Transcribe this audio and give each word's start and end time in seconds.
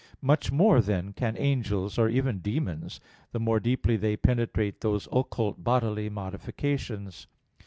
Much 0.23 0.51
more 0.51 0.81
then 0.81 1.13
can 1.13 1.37
angels, 1.37 1.99
or 1.99 2.09
even 2.09 2.39
demons, 2.39 2.99
the 3.33 3.39
more 3.39 3.59
deeply 3.59 3.95
they 3.95 4.17
penetrate 4.17 4.81
those 4.81 5.07
occult 5.13 5.63
bodily 5.63 6.09
modifications. 6.09 7.27